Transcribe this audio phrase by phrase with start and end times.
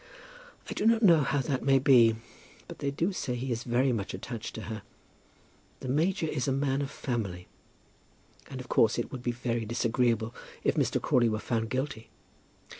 [0.67, 2.15] "I do not know how that may be;
[2.67, 4.81] but they do say he is very much attached to her.
[5.81, 7.47] The major is a man of family,
[8.49, 10.33] and of course it would be very disagreeable
[10.63, 10.99] if Mr.
[10.99, 12.09] Crawley were found guilty."